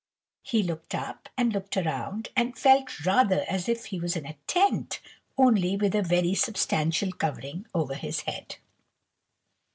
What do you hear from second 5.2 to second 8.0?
only with a very substantial covering over